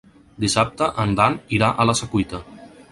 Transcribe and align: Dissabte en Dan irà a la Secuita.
Dissabte 0.45 0.87
en 1.03 1.13
Dan 1.21 1.39
irà 1.59 1.71
a 1.85 1.89
la 1.91 1.97
Secuita. 2.03 2.43